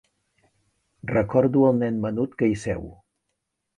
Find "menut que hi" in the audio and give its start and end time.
2.07-2.59